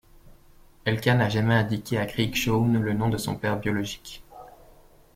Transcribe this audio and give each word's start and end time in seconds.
Elka 0.85 1.13
n'a 1.13 1.29
jamais 1.29 1.53
indiqué 1.53 1.99
à 1.99 2.07
Kreayshawn 2.07 2.81
le 2.81 2.93
nom 2.93 3.09
de 3.09 3.17
son 3.17 3.35
père 3.35 3.59
biologique. 3.59 4.23